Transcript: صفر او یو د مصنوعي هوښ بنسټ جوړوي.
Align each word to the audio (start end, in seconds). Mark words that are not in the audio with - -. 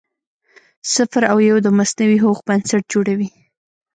صفر 0.93 1.23
او 1.31 1.37
یو 1.49 1.57
د 1.65 1.67
مصنوعي 1.77 2.17
هوښ 2.23 2.37
بنسټ 2.47 2.83
جوړوي. 2.93 3.29